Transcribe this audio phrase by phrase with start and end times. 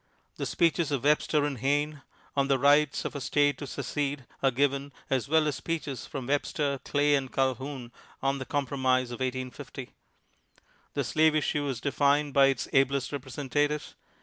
[0.37, 2.01] The speeches of Webster and Hayne,
[2.35, 6.25] on the right of a state to secede, are given, as well as speeches from
[6.25, 9.91] Webster, Clay and Calhoun on the Com promise of 1850.
[10.95, 13.93] The slave issue is defined by its ablest representatives.